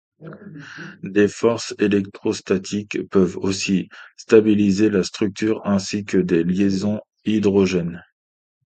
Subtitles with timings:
[1.03, 8.01] Des forces électrostatiques peuvent aussi stabiliser la structure ainsi que des liaisons hydrogène.